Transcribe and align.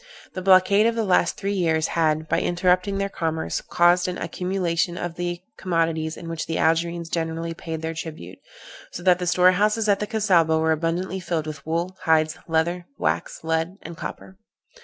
The 0.33 0.41
blockade 0.41 0.87
of 0.87 0.95
the 0.95 1.03
last 1.03 1.37
three 1.37 1.53
years 1.53 1.89
had, 1.89 2.27
by 2.27 2.41
interrupting 2.41 2.97
their 2.97 3.07
commerce, 3.07 3.61
caused 3.61 4.07
an 4.07 4.17
accumulation 4.17 4.97
of 4.97 5.13
the 5.13 5.41
commodities 5.59 6.17
in 6.17 6.27
which 6.27 6.47
the 6.47 6.57
Algerines 6.57 7.07
generally 7.07 7.53
paid 7.53 7.83
their 7.83 7.93
tribute, 7.93 8.39
so 8.91 9.03
that 9.03 9.19
the 9.19 9.27
storehouses 9.27 9.87
at 9.87 9.99
the 9.99 10.07
Cassaubah 10.07 10.59
were 10.59 10.71
abundantly 10.71 11.19
filled 11.19 11.45
with 11.45 11.63
wool, 11.67 11.95
hides, 12.05 12.35
leather, 12.47 12.87
wax, 12.97 13.43
lead 13.43 13.77
and 13.83 13.95
copper. 13.95 14.37